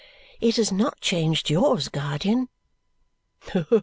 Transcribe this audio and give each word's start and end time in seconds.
"It 0.39 0.55
has 0.55 0.71
not 0.71 0.99
changed 0.99 1.51
yours, 1.51 1.87
guardian." 1.87 2.49